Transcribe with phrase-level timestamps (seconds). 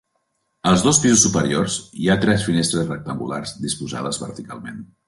[0.69, 4.87] Als dos pisos superiors, hi ha tres finestres rectangulars disposades verticalment.